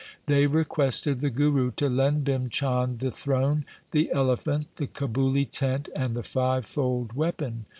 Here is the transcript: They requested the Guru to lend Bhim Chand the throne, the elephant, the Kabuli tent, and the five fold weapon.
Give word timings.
They 0.25 0.47
requested 0.47 1.21
the 1.21 1.29
Guru 1.29 1.69
to 1.73 1.87
lend 1.87 2.25
Bhim 2.25 2.49
Chand 2.49 3.01
the 3.01 3.11
throne, 3.11 3.65
the 3.91 4.11
elephant, 4.11 4.77
the 4.77 4.87
Kabuli 4.87 5.45
tent, 5.45 5.89
and 5.95 6.15
the 6.15 6.23
five 6.23 6.65
fold 6.65 7.13
weapon. 7.13 7.65